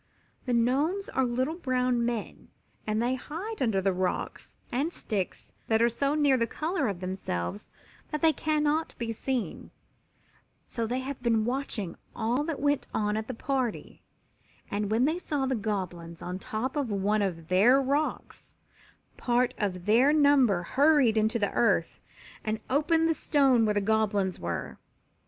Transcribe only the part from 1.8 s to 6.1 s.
men and they hide under the leaves and sticks that are